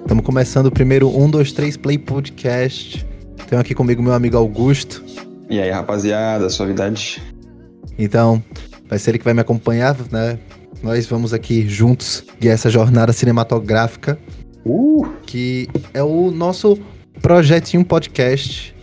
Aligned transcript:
Estamos 0.00 0.24
começando 0.24 0.66
o 0.66 0.72
primeiro 0.72 1.08
1, 1.08 1.30
2, 1.30 1.52
3 1.52 1.76
Play 1.76 1.98
Podcast. 1.98 3.06
Tenho 3.48 3.60
aqui 3.60 3.76
comigo 3.76 4.02
meu 4.02 4.12
amigo 4.12 4.36
Augusto. 4.36 5.04
E 5.48 5.60
aí, 5.60 5.70
rapaziada, 5.70 6.50
suavidade. 6.50 7.22
Então, 7.96 8.42
vai 8.88 8.98
ser 8.98 9.12
ele 9.12 9.18
que 9.18 9.24
vai 9.24 9.34
me 9.34 9.40
acompanhar, 9.40 9.96
né? 10.10 10.36
Nós 10.82 11.06
vamos 11.06 11.32
aqui 11.32 11.68
juntos 11.68 12.24
guiar 12.40 12.54
essa 12.54 12.70
jornada 12.70 13.12
cinematográfica, 13.12 14.18
Uh! 14.64 15.06
que 15.24 15.68
é 15.94 16.02
o 16.02 16.32
nosso 16.32 16.76
projetinho 17.22 17.84
podcast. 17.84 18.74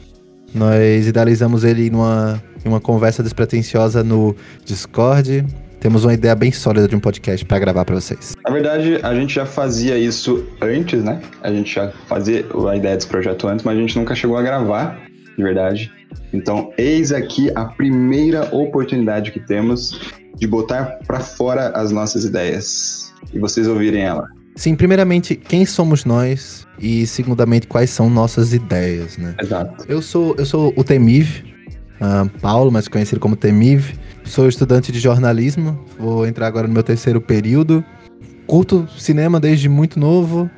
Nós 0.55 1.07
idealizamos 1.07 1.65
ele 1.65 1.89
numa, 1.89 2.41
em 2.63 2.69
uma 2.69 2.79
conversa 2.79 3.21
despretensiosa 3.21 4.01
no 4.01 4.33
Discord. 4.63 5.45
Temos 5.83 6.05
uma 6.05 6.13
ideia 6.13 6.33
bem 6.33 6.49
sólida 6.49 6.87
de 6.87 6.95
um 6.95 6.99
podcast 7.01 7.43
para 7.43 7.59
gravar 7.59 7.83
para 7.83 7.95
vocês. 7.95 8.37
Na 8.45 8.53
verdade, 8.53 9.01
a 9.03 9.13
gente 9.13 9.35
já 9.35 9.45
fazia 9.45 9.97
isso 9.97 10.47
antes, 10.61 11.03
né? 11.03 11.21
A 11.41 11.51
gente 11.51 11.75
já 11.75 11.91
fazia 12.07 12.45
a 12.69 12.77
ideia 12.77 12.95
desse 12.95 13.07
projeto 13.07 13.49
antes, 13.49 13.65
mas 13.65 13.77
a 13.77 13.81
gente 13.81 13.99
nunca 13.99 14.15
chegou 14.15 14.37
a 14.37 14.41
gravar, 14.41 14.97
de 15.37 15.43
verdade. 15.43 15.91
Então, 16.31 16.71
eis 16.77 17.11
aqui 17.11 17.51
a 17.53 17.65
primeira 17.65 18.47
oportunidade 18.55 19.33
que 19.33 19.41
temos 19.41 19.99
de 20.37 20.47
botar 20.47 20.99
para 21.05 21.19
fora 21.19 21.71
as 21.75 21.91
nossas 21.91 22.23
ideias 22.23 23.13
e 23.33 23.37
vocês 23.37 23.67
ouvirem 23.67 24.03
ela. 24.03 24.29
Sim, 24.55 24.77
primeiramente, 24.77 25.35
quem 25.35 25.65
somos 25.65 26.05
nós? 26.05 26.65
E 26.79 27.05
segundamente, 27.05 27.67
quais 27.67 27.89
são 27.89 28.09
nossas 28.09 28.53
ideias, 28.53 29.17
né? 29.17 29.35
Exato. 29.37 29.83
Eu 29.89 30.01
sou, 30.01 30.33
eu 30.37 30.45
sou 30.45 30.73
o 30.77 30.83
Temiv, 30.85 31.43
ah, 32.05 32.27
Paulo, 32.41 32.69
mais 32.69 32.89
conhecido 32.89 33.21
como 33.21 33.33
Temiv. 33.33 33.93
Sou 34.25 34.49
estudante 34.49 34.91
de 34.91 34.99
jornalismo, 34.99 35.79
vou 35.97 36.27
entrar 36.27 36.47
agora 36.47 36.67
no 36.67 36.73
meu 36.73 36.83
terceiro 36.83 37.21
período. 37.21 37.81
Curto 38.45 38.85
cinema 38.97 39.39
desde 39.39 39.69
muito 39.69 39.97
novo 39.97 40.51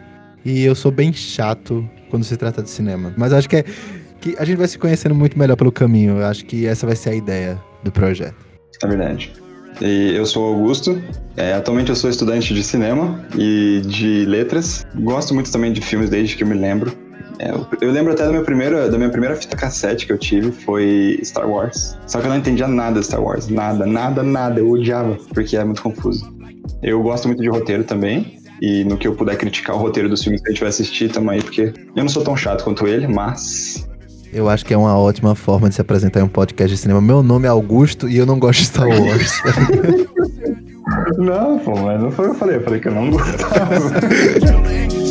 e 0.43 0.63
eu 0.63 0.73
sou 0.73 0.91
bem 0.91 1.13
chato 1.13 1.87
quando 2.09 2.23
se 2.23 2.35
trata 2.35 2.63
de 2.63 2.69
cinema. 2.71 3.13
Mas 3.15 3.31
acho 3.31 3.47
que, 3.47 3.57
é, 3.57 3.65
que 4.19 4.35
a 4.39 4.43
gente 4.43 4.57
vai 4.57 4.67
se 4.67 4.79
conhecendo 4.79 5.13
muito 5.13 5.37
melhor 5.37 5.55
pelo 5.55 5.71
caminho. 5.71 6.17
Eu 6.17 6.25
acho 6.25 6.43
que 6.45 6.65
essa 6.65 6.87
vai 6.87 6.95
ser 6.95 7.11
a 7.11 7.15
ideia 7.15 7.61
do 7.83 7.91
projeto. 7.91 8.35
É 8.81 8.87
verdade. 8.87 9.31
E 9.81 10.15
eu 10.15 10.25
sou 10.25 10.47
Augusto. 10.47 10.99
É, 11.37 11.53
atualmente 11.53 11.89
eu 11.89 11.95
sou 11.95 12.09
estudante 12.09 12.55
de 12.55 12.63
cinema 12.63 13.23
e 13.37 13.83
de 13.85 14.25
letras. 14.25 14.83
Gosto 14.95 15.35
muito 15.35 15.51
também 15.51 15.71
de 15.71 15.81
filmes 15.81 16.09
desde 16.09 16.35
que 16.35 16.41
eu 16.41 16.47
me 16.47 16.55
lembro. 16.55 16.91
É, 17.39 17.51
eu, 17.51 17.67
eu 17.81 17.91
lembro 17.91 18.13
até 18.13 18.23
da 18.23 18.29
minha, 18.29 18.43
primeira, 18.43 18.89
da 18.89 18.97
minha 18.97 19.09
primeira 19.09 19.35
fita 19.35 19.55
cassete 19.55 20.05
que 20.05 20.13
eu 20.13 20.17
tive 20.17 20.51
foi 20.51 21.19
Star 21.23 21.49
Wars. 21.49 21.97
Só 22.07 22.19
que 22.19 22.27
eu 22.27 22.29
não 22.29 22.37
entendia 22.37 22.67
nada 22.67 22.99
de 22.99 23.05
Star 23.05 23.21
Wars. 23.21 23.47
Nada, 23.47 23.85
nada, 23.85 24.23
nada. 24.23 24.59
Eu 24.59 24.69
odiava, 24.69 25.17
porque 25.33 25.57
é 25.57 25.63
muito 25.63 25.81
confuso. 25.81 26.33
Eu 26.81 27.01
gosto 27.01 27.27
muito 27.27 27.41
de 27.41 27.49
roteiro 27.49 27.83
também. 27.83 28.39
E 28.61 28.85
no 28.85 28.97
que 28.97 29.07
eu 29.07 29.13
puder 29.13 29.35
criticar 29.37 29.75
o 29.75 29.79
roteiro 29.79 30.07
dos 30.07 30.23
filmes 30.23 30.41
que 30.41 30.47
a 30.47 30.51
gente 30.51 30.61
vai 30.61 30.69
assistir, 30.69 31.11
tamo 31.11 31.29
aí, 31.29 31.41
porque 31.41 31.73
eu 31.93 32.03
não 32.03 32.09
sou 32.09 32.23
tão 32.23 32.37
chato 32.37 32.63
quanto 32.63 32.87
ele, 32.87 33.05
mas 33.05 33.85
Eu 34.31 34.47
acho 34.47 34.65
que 34.65 34.73
é 34.73 34.77
uma 34.77 34.97
ótima 34.97 35.35
forma 35.35 35.67
de 35.67 35.75
se 35.75 35.81
apresentar 35.81 36.21
em 36.21 36.23
um 36.23 36.29
podcast 36.29 36.73
de 36.73 36.81
cinema. 36.81 37.01
Meu 37.01 37.21
nome 37.21 37.47
é 37.47 37.49
Augusto 37.49 38.07
e 38.07 38.17
eu 38.17 38.25
não 38.25 38.39
gosto 38.39 38.59
de 38.59 38.65
Star 38.67 38.87
Wars. 38.87 39.41
Não, 41.17 41.57
pô, 41.59 41.75
mas 41.75 41.99
não 41.99 42.11
foi 42.11 42.25
o 42.25 42.29
que 42.29 42.35
eu 42.35 42.39
falei. 42.39 42.55
Eu 42.57 42.61
falei 42.61 42.79
que 42.79 42.87
eu 42.87 42.93
não 42.93 43.09
gostava. 43.09 43.75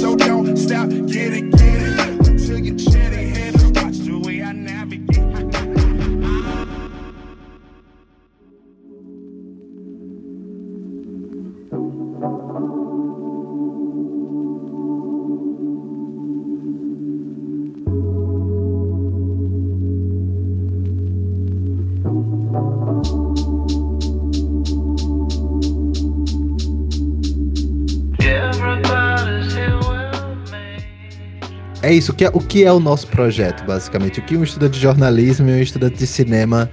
É 31.84 31.92
isso, 31.92 32.12
o 32.12 32.14
que 32.14 32.24
é, 32.24 32.30
o 32.32 32.40
que 32.40 32.64
é 32.64 32.72
o 32.72 32.80
nosso 32.80 33.06
projeto, 33.08 33.62
basicamente? 33.66 34.18
O 34.18 34.22
que 34.22 34.38
um 34.38 34.42
estudante 34.42 34.72
de 34.72 34.80
jornalismo 34.80 35.50
e 35.50 35.52
um 35.52 35.58
estudante 35.58 35.98
de 35.98 36.06
cinema 36.06 36.70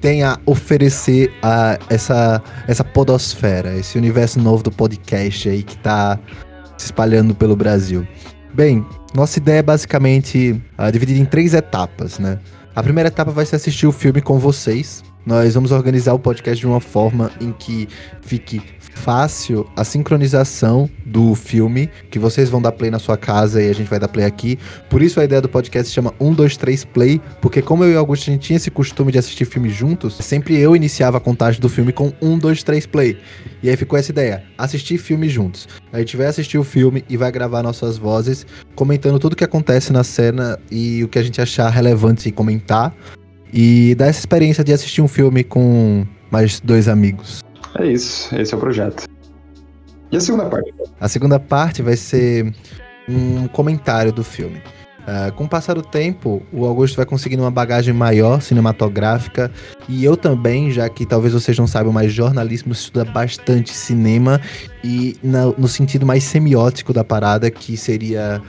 tem 0.00 0.22
a 0.22 0.38
oferecer 0.46 1.30
a 1.42 1.78
essa, 1.90 2.42
essa 2.66 2.82
podosfera, 2.82 3.76
esse 3.76 3.98
universo 3.98 4.40
novo 4.40 4.62
do 4.62 4.70
podcast 4.70 5.50
aí 5.50 5.62
que 5.62 5.76
tá 5.76 6.18
se 6.78 6.86
espalhando 6.86 7.34
pelo 7.34 7.54
Brasil. 7.54 8.08
Bem, 8.54 8.86
nossa 9.14 9.38
ideia 9.38 9.58
é 9.58 9.62
basicamente 9.62 10.58
ah, 10.78 10.90
dividida 10.90 11.20
em 11.20 11.26
três 11.26 11.52
etapas, 11.52 12.18
né? 12.18 12.38
A 12.74 12.82
primeira 12.82 13.08
etapa 13.08 13.30
vai 13.30 13.44
ser 13.44 13.56
assistir 13.56 13.86
o 13.86 13.92
filme 13.92 14.22
com 14.22 14.38
vocês. 14.38 15.04
Nós 15.26 15.52
vamos 15.52 15.72
organizar 15.72 16.14
o 16.14 16.18
podcast 16.18 16.58
de 16.58 16.66
uma 16.66 16.80
forma 16.80 17.30
em 17.38 17.52
que 17.52 17.86
fique 18.22 18.62
fácil 18.98 19.66
a 19.76 19.84
sincronização 19.84 20.90
do 21.06 21.34
filme, 21.34 21.88
que 22.10 22.18
vocês 22.18 22.50
vão 22.50 22.60
dar 22.60 22.72
play 22.72 22.90
na 22.90 22.98
sua 22.98 23.16
casa 23.16 23.62
e 23.62 23.70
a 23.70 23.72
gente 23.72 23.88
vai 23.88 23.98
dar 23.98 24.08
play 24.08 24.26
aqui. 24.26 24.58
Por 24.90 25.00
isso 25.00 25.20
a 25.20 25.24
ideia 25.24 25.40
do 25.40 25.48
podcast 25.48 25.88
se 25.88 25.94
chama 25.94 26.12
1, 26.20 26.34
2, 26.34 26.56
3 26.56 26.84
Play, 26.84 27.20
porque 27.40 27.62
como 27.62 27.84
eu 27.84 27.92
e 27.92 27.96
Augusto 27.96 28.28
a 28.28 28.32
gente 28.32 28.42
tinha 28.42 28.56
esse 28.56 28.70
costume 28.70 29.12
de 29.12 29.18
assistir 29.18 29.44
filmes 29.44 29.72
juntos, 29.72 30.14
sempre 30.16 30.58
eu 30.58 30.74
iniciava 30.74 31.16
a 31.16 31.20
contagem 31.20 31.60
do 31.60 31.68
filme 31.68 31.92
com 31.92 32.12
1, 32.20 32.38
2, 32.38 32.62
3 32.62 32.86
Play. 32.86 33.18
E 33.62 33.70
aí 33.70 33.76
ficou 33.76 33.98
essa 33.98 34.10
ideia, 34.10 34.44
assistir 34.58 34.98
filme 34.98 35.28
juntos. 35.28 35.68
A 35.92 35.98
gente 36.00 36.16
vai 36.16 36.26
assistir 36.26 36.58
o 36.58 36.64
filme 36.64 37.04
e 37.08 37.16
vai 37.16 37.30
gravar 37.30 37.62
nossas 37.62 37.96
vozes, 37.96 38.46
comentando 38.74 39.18
tudo 39.18 39.32
o 39.32 39.36
que 39.36 39.44
acontece 39.44 39.92
na 39.92 40.04
cena 40.04 40.58
e 40.70 41.02
o 41.04 41.08
que 41.08 41.18
a 41.18 41.22
gente 41.22 41.40
achar 41.40 41.68
relevante 41.70 42.30
comentar. 42.32 42.94
E 43.52 43.94
dar 43.94 44.08
essa 44.08 44.18
experiência 44.18 44.62
de 44.62 44.72
assistir 44.72 45.00
um 45.00 45.08
filme 45.08 45.42
com 45.42 46.06
mais 46.30 46.60
dois 46.60 46.88
amigos. 46.88 47.40
É 47.76 47.86
isso, 47.86 48.34
esse 48.36 48.52
é 48.54 48.56
o 48.56 48.60
projeto. 48.60 49.04
E 50.10 50.16
a 50.16 50.20
segunda 50.20 50.46
parte? 50.46 50.72
A 51.00 51.08
segunda 51.08 51.38
parte 51.38 51.82
vai 51.82 51.96
ser 51.96 52.52
um 53.08 53.46
comentário 53.48 54.12
do 54.12 54.24
filme. 54.24 54.60
Ah, 55.06 55.30
com 55.34 55.44
o 55.44 55.48
passar 55.48 55.74
do 55.74 55.82
tempo, 55.82 56.42
o 56.52 56.66
Augusto 56.66 56.96
vai 56.96 57.06
conseguindo 57.06 57.42
uma 57.42 57.50
bagagem 57.50 57.94
maior 57.94 58.42
cinematográfica 58.42 59.50
e 59.88 60.04
eu 60.04 60.16
também, 60.18 60.70
já 60.70 60.86
que 60.88 61.06
talvez 61.06 61.32
vocês 61.32 61.58
não 61.58 61.66
saibam, 61.66 61.92
mas 61.92 62.12
jornalismo 62.12 62.72
estuda 62.72 63.04
bastante 63.06 63.72
cinema 63.72 64.38
e 64.84 65.16
na- 65.22 65.46
no 65.56 65.66
sentido 65.68 66.04
mais 66.04 66.24
semiótico 66.24 66.92
da 66.92 67.02
parada, 67.04 67.50
que 67.50 67.74
seria 67.74 68.42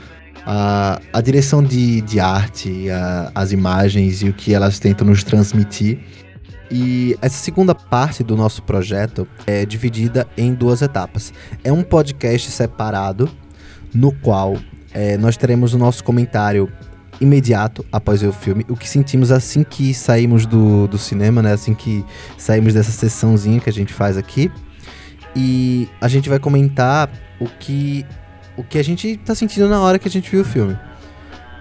a, 0.46 1.00
a 1.14 1.22
direção 1.22 1.64
de, 1.64 2.02
de 2.02 2.20
arte, 2.20 2.90
a- 2.90 3.32
as 3.36 3.54
imagens 3.54 4.22
e 4.22 4.28
o 4.28 4.34
que 4.34 4.54
elas 4.54 4.80
tentam 4.80 5.08
nos 5.08 5.24
transmitir. 5.24 6.00
E 6.72 7.18
essa 7.22 7.38
segunda 7.38 7.74
parte 7.74 8.24
do 8.24 8.38
nosso 8.38 8.62
projeto 8.62 9.28
é 9.48 9.66
dividida 9.66 10.28
em 10.38 10.54
duas 10.54 10.82
etapas. 10.82 11.34
É 11.64 11.72
um 11.72 11.82
podcast 11.82 12.52
separado, 12.52 13.30
no 13.94 14.12
qual 14.12 14.56
é, 14.94 15.18
nós 15.18 15.36
teremos 15.36 15.74
o 15.74 15.78
nosso 15.78 16.04
comentário 16.04 16.72
imediato 17.20 17.86
após 17.92 18.24
o 18.24 18.32
filme, 18.32 18.66
o 18.70 18.76
que 18.76 18.88
sentimos 18.88 19.32
assim 19.32 19.64
que 19.64 19.94
saímos 19.94 20.46
do, 20.46 20.88
do 20.88 20.98
cinema, 20.98 21.42
né? 21.42 21.54
Assim 21.54 21.74
que 21.74 22.06
saímos 22.38 22.74
dessa 22.74 22.92
sessãozinha 22.92 23.60
que 23.60 23.70
a 23.70 23.74
gente 23.74 23.94
faz 23.94 24.18
aqui. 24.18 24.52
E 25.36 25.88
a 26.00 26.08
gente 26.08 26.30
vai 26.30 26.40
comentar 26.40 27.10
o 27.40 27.46
que, 27.46 28.06
o 28.56 28.64
que 28.64 28.78
a 28.78 28.84
gente 28.84 29.18
tá 29.18 29.36
sentindo 29.36 29.68
na 29.68 29.80
hora 29.80 30.00
que 30.00 30.08
a 30.08 30.12
gente 30.12 30.30
viu 30.30 30.42
o 30.42 30.46
filme. 30.46 30.78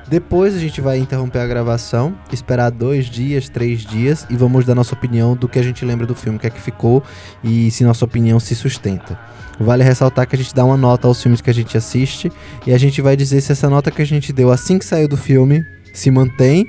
Depois 0.08 0.56
a 0.56 0.58
gente 0.58 0.80
vai 0.80 0.98
interromper 0.98 1.40
a 1.40 1.46
gravação, 1.46 2.16
esperar 2.32 2.70
dois 2.70 3.06
dias, 3.06 3.48
três 3.48 3.82
dias 3.82 4.26
e 4.30 4.36
vamos 4.36 4.64
dar 4.64 4.74
nossa 4.74 4.94
opinião 4.94 5.36
do 5.36 5.46
que 5.46 5.58
a 5.58 5.62
gente 5.62 5.84
lembra 5.84 6.06
do 6.06 6.14
filme, 6.14 6.38
o 6.38 6.40
que 6.40 6.46
é 6.46 6.50
que 6.50 6.60
ficou 6.60 7.02
e 7.44 7.70
se 7.70 7.84
nossa 7.84 8.06
opinião 8.06 8.40
se 8.40 8.54
sustenta. 8.54 9.18
Vale 9.60 9.84
ressaltar 9.84 10.26
que 10.26 10.34
a 10.34 10.38
gente 10.38 10.54
dá 10.54 10.64
uma 10.64 10.76
nota 10.76 11.06
aos 11.06 11.22
filmes 11.22 11.42
que 11.42 11.50
a 11.50 11.54
gente 11.54 11.76
assiste 11.76 12.32
e 12.66 12.72
a 12.72 12.78
gente 12.78 13.02
vai 13.02 13.16
dizer 13.16 13.42
se 13.42 13.52
essa 13.52 13.68
nota 13.68 13.90
que 13.90 14.00
a 14.00 14.06
gente 14.06 14.32
deu 14.32 14.50
assim 14.50 14.78
que 14.78 14.84
saiu 14.84 15.08
do 15.08 15.16
filme 15.16 15.66
se 15.92 16.10
mantém 16.10 16.64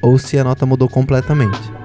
ou 0.00 0.16
se 0.16 0.38
a 0.38 0.44
nota 0.44 0.64
mudou 0.64 0.88
completamente. 0.88 1.83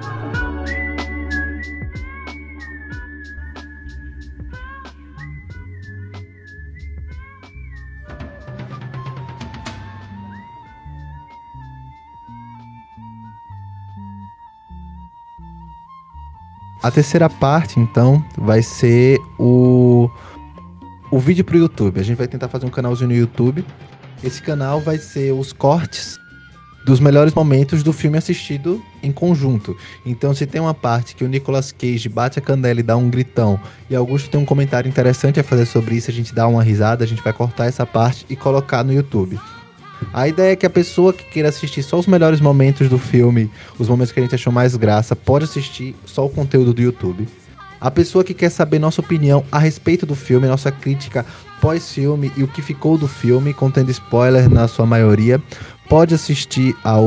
A 16.82 16.90
terceira 16.90 17.28
parte, 17.28 17.78
então, 17.78 18.24
vai 18.38 18.62
ser 18.62 19.18
o, 19.38 20.10
o 21.10 21.18
vídeo 21.18 21.44
pro 21.44 21.58
YouTube. 21.58 22.00
A 22.00 22.02
gente 22.02 22.16
vai 22.16 22.26
tentar 22.26 22.48
fazer 22.48 22.64
um 22.64 22.70
canalzinho 22.70 23.08
no 23.08 23.14
YouTube. 23.14 23.64
Esse 24.24 24.40
canal 24.40 24.80
vai 24.80 24.96
ser 24.96 25.32
os 25.32 25.52
cortes 25.52 26.18
dos 26.86 26.98
melhores 26.98 27.34
momentos 27.34 27.82
do 27.82 27.92
filme 27.92 28.16
assistido 28.16 28.82
em 29.02 29.12
conjunto. 29.12 29.76
Então, 30.06 30.34
se 30.34 30.46
tem 30.46 30.58
uma 30.58 30.72
parte 30.72 31.14
que 31.14 31.22
o 31.22 31.28
Nicolas 31.28 31.70
Cage 31.70 32.08
bate 32.08 32.38
a 32.38 32.42
canela 32.42 32.80
e 32.80 32.82
dá 32.82 32.96
um 32.96 33.10
gritão, 33.10 33.60
e 33.88 33.94
Augusto 33.94 34.30
tem 34.30 34.40
um 34.40 34.46
comentário 34.46 34.88
interessante 34.88 35.38
a 35.38 35.44
fazer 35.44 35.66
sobre 35.66 35.96
isso, 35.96 36.10
a 36.10 36.14
gente 36.14 36.34
dá 36.34 36.48
uma 36.48 36.62
risada, 36.62 37.04
a 37.04 37.06
gente 37.06 37.22
vai 37.22 37.34
cortar 37.34 37.66
essa 37.66 37.84
parte 37.84 38.24
e 38.30 38.34
colocar 38.34 38.82
no 38.82 38.92
YouTube. 38.92 39.38
A 40.12 40.26
ideia 40.26 40.52
é 40.52 40.56
que 40.56 40.66
a 40.66 40.70
pessoa 40.70 41.12
que 41.12 41.24
queira 41.24 41.48
assistir 41.48 41.82
só 41.82 41.98
os 41.98 42.06
melhores 42.06 42.40
momentos 42.40 42.88
do 42.88 42.98
filme, 42.98 43.50
os 43.78 43.88
momentos 43.88 44.12
que 44.12 44.20
a 44.20 44.22
gente 44.22 44.34
achou 44.34 44.52
mais 44.52 44.74
graça, 44.76 45.14
pode 45.14 45.44
assistir 45.44 45.94
só 46.04 46.26
o 46.26 46.30
conteúdo 46.30 46.72
do 46.72 46.82
YouTube. 46.82 47.28
A 47.80 47.90
pessoa 47.90 48.22
que 48.22 48.34
quer 48.34 48.50
saber 48.50 48.78
nossa 48.78 49.00
opinião 49.00 49.44
a 49.50 49.58
respeito 49.58 50.04
do 50.04 50.14
filme, 50.14 50.46
nossa 50.46 50.70
crítica 50.70 51.24
pós-filme 51.60 52.32
e 52.36 52.42
o 52.42 52.48
que 52.48 52.60
ficou 52.60 52.98
do 52.98 53.08
filme, 53.08 53.54
contendo 53.54 53.90
spoiler 53.90 54.50
na 54.50 54.68
sua 54.68 54.84
maioria, 54.84 55.40
pode 55.88 56.14
assistir 56.14 56.76
ao, 56.84 57.06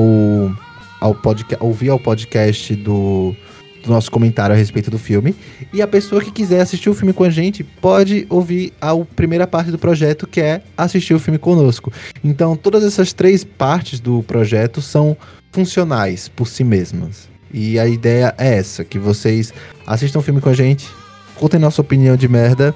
ao 1.00 1.14
podcast, 1.14 1.64
ouvir 1.64 1.90
ao 1.90 2.00
podcast 2.00 2.76
do, 2.76 3.36
do 3.84 3.92
nosso 3.92 4.10
comentário 4.10 4.56
a 4.56 4.58
respeito 4.58 4.90
do 4.90 4.98
filme. 4.98 5.36
E 5.72 5.82
a 5.82 5.88
pessoa 5.88 6.22
que 6.22 6.32
quiser 6.32 6.62
assistir 6.62 6.90
o 6.90 6.94
filme 6.94 7.14
com 7.14 7.24
a 7.24 7.30
gente 7.30 7.64
pode 7.64 8.26
ouvir 8.30 8.74
a 8.82 8.96
primeira 9.16 9.46
parte 9.46 9.70
do 9.70 9.78
projeto, 9.78 10.26
que 10.26 10.42
é 10.42 10.62
assistir 10.78 11.14
o 11.14 11.20
filme 11.20 11.38
conosco. 11.38 11.92
Então, 12.24 12.56
todas 12.56 12.84
essas 12.84 13.14
três 13.14 13.44
partes 13.44 14.00
do 14.00 14.24
projeto 14.24 14.82
são 14.82 15.16
funcionais 15.52 16.28
por 16.28 16.48
si 16.48 16.64
mesmas. 16.64 17.30
E 17.54 17.78
a 17.78 17.88
ideia 17.88 18.34
é 18.38 18.56
essa, 18.56 18.84
que 18.84 18.98
vocês 18.98 19.54
assistam 19.86 20.20
o 20.20 20.24
filme 20.24 20.42
com 20.42 20.50
a 20.50 20.54
gente, 20.54 20.90
contem 21.36 21.60
nossa 21.60 21.82
opinião 21.82 22.16
de 22.16 22.28
merda 22.28 22.74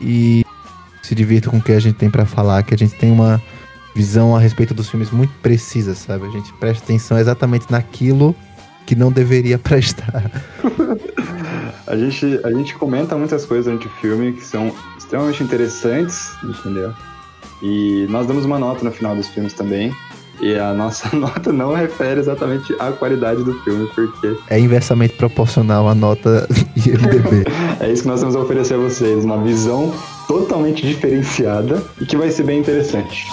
e 0.00 0.44
se 1.02 1.14
divirtam 1.14 1.50
com 1.50 1.58
o 1.58 1.62
que 1.62 1.72
a 1.72 1.80
gente 1.80 1.96
tem 1.96 2.08
pra 2.08 2.24
falar, 2.24 2.62
que 2.62 2.74
a 2.74 2.78
gente 2.78 2.94
tem 2.94 3.12
uma 3.12 3.42
visão 3.94 4.34
a 4.34 4.40
respeito 4.40 4.72
dos 4.72 4.88
filmes 4.88 5.10
muito 5.10 5.32
precisa, 5.42 5.94
sabe? 5.94 6.26
A 6.26 6.30
gente 6.30 6.52
presta 6.54 6.82
atenção 6.82 7.18
exatamente 7.18 7.70
naquilo 7.70 8.34
que 8.86 8.94
não 8.94 9.10
deveria 9.10 9.58
prestar. 9.58 10.30
A 11.86 11.96
gente, 11.96 12.40
a 12.42 12.50
gente 12.50 12.74
comenta 12.76 13.14
muitas 13.14 13.44
coisas 13.44 13.66
durante 13.66 13.86
o 13.86 13.90
filme 14.00 14.32
que 14.32 14.42
são 14.42 14.72
extremamente 14.96 15.42
interessantes, 15.42 16.30
entendeu? 16.42 16.94
E 17.62 18.06
nós 18.08 18.26
damos 18.26 18.46
uma 18.46 18.58
nota 18.58 18.82
no 18.84 18.90
final 18.90 19.14
dos 19.14 19.28
filmes 19.28 19.52
também. 19.52 19.94
E 20.40 20.54
a 20.56 20.72
nossa 20.72 21.08
nota 21.14 21.52
não 21.52 21.74
refere 21.74 22.20
exatamente 22.20 22.74
à 22.80 22.90
qualidade 22.90 23.44
do 23.44 23.54
filme, 23.62 23.86
porque 23.94 24.34
É 24.48 24.58
inversamente 24.58 25.14
proporcional 25.14 25.88
à 25.88 25.94
nota 25.94 26.48
IMDB. 26.74 27.44
é 27.80 27.92
isso 27.92 28.02
que 28.02 28.08
nós 28.08 28.20
temos 28.20 28.34
a 28.34 28.40
oferecer 28.40 28.74
a 28.74 28.78
vocês, 28.78 29.24
uma 29.24 29.42
visão 29.42 29.92
totalmente 30.26 30.86
diferenciada 30.86 31.82
e 32.00 32.06
que 32.06 32.16
vai 32.16 32.30
ser 32.30 32.44
bem 32.44 32.60
interessante. 32.60 33.26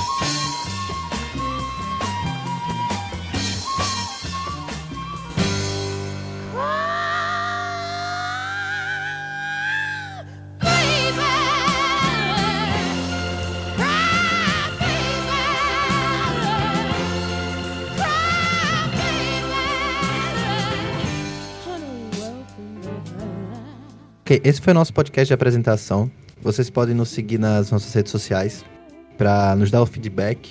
Ok, 24.31 24.41
esse 24.45 24.61
foi 24.61 24.71
o 24.71 24.73
nosso 24.73 24.93
podcast 24.93 25.27
de 25.27 25.33
apresentação. 25.33 26.09
Vocês 26.41 26.69
podem 26.69 26.95
nos 26.95 27.09
seguir 27.09 27.37
nas 27.37 27.69
nossas 27.69 27.93
redes 27.93 28.13
sociais 28.13 28.63
para 29.17 29.53
nos 29.57 29.69
dar 29.69 29.81
o 29.81 29.85
feedback 29.85 30.49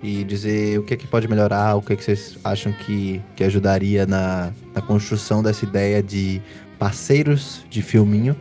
e 0.00 0.22
dizer 0.22 0.78
o 0.78 0.84
que 0.84 0.94
é 0.94 0.96
que 0.96 1.08
pode 1.08 1.26
melhorar, 1.26 1.74
o 1.74 1.82
que 1.82 1.92
é 1.92 1.96
que 1.96 2.04
vocês 2.04 2.38
acham 2.44 2.72
que, 2.72 3.20
que 3.34 3.42
ajudaria 3.42 4.06
na, 4.06 4.52
na 4.72 4.80
construção 4.80 5.42
dessa 5.42 5.64
ideia 5.64 6.00
de 6.00 6.40
parceiros 6.78 7.66
de 7.68 7.82
filminho. 7.82 8.36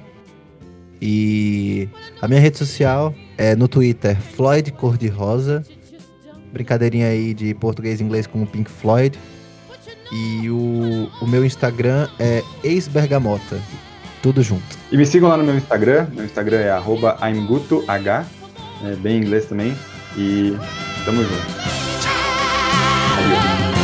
E 1.02 1.90
a 2.22 2.28
minha 2.28 2.40
rede 2.40 2.60
social 2.60 3.12
é 3.40 3.56
no 3.56 3.68
Twitter, 3.68 4.22
Floyd 4.22 4.72
Cor-de-Rosa. 4.74 5.64
Brincadeirinha 6.54 7.08
aí 7.08 7.34
de 7.34 7.56
português 7.56 8.00
e 8.00 8.04
inglês 8.04 8.28
com 8.28 8.44
o 8.44 8.46
Pink 8.46 8.70
Floyd. 8.70 9.18
E 10.12 10.48
o, 10.48 11.10
o 11.24 11.28
meu 11.28 11.44
Instagram 11.44 12.08
é 12.20 12.44
ex-bergamota. 12.64 13.60
Tudo 14.22 14.42
junto. 14.44 14.78
E 14.92 14.98
me 14.98 15.06
sigam 15.06 15.30
lá 15.30 15.38
no 15.38 15.44
meu 15.44 15.56
Instagram. 15.56 16.08
Meu 16.14 16.26
Instagram 16.26 16.58
é 16.58 16.72
aimgutoh, 17.22 17.84
é 18.84 18.96
bem 18.96 19.18
em 19.18 19.22
inglês 19.22 19.46
também. 19.46 19.76
E 20.18 20.56
tamo 21.06 21.24
junto. 21.24 21.80
Adeus. 23.18 23.79